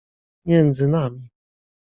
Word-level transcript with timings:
między 0.45 0.87
nami. 0.87 1.29